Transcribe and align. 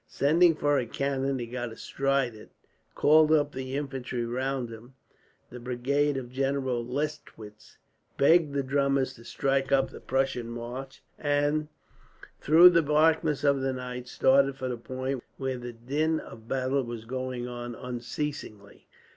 Sending 0.07 0.55
for 0.55 0.79
a 0.79 0.87
cannon, 0.87 1.37
he 1.37 1.45
got 1.45 1.71
astride 1.71 2.33
of 2.33 2.41
it, 2.41 2.49
called 2.95 3.31
up 3.31 3.51
the 3.51 3.75
infantry 3.77 4.25
round 4.25 4.71
him 4.71 4.95
the 5.51 5.59
brigade 5.59 6.17
of 6.17 6.31
General 6.31 6.83
Lestwitz 6.83 7.77
begged 8.17 8.51
the 8.55 8.63
drummers 8.63 9.13
to 9.13 9.23
strike 9.23 9.71
up 9.71 9.91
the 9.91 9.99
Prussian 9.99 10.49
march 10.49 11.03
and, 11.19 11.67
through 12.39 12.71
the 12.71 12.81
blackness 12.81 13.43
of 13.43 13.61
the 13.61 13.73
night, 13.73 14.07
started 14.07 14.55
for 14.55 14.67
the 14.69 14.75
point 14.77 15.23
where 15.37 15.59
the 15.59 15.73
din 15.73 16.19
of 16.19 16.47
battle 16.47 16.81
was 16.83 17.05
going 17.05 17.47
on 17.47 17.75
unceasingly. 17.75 18.87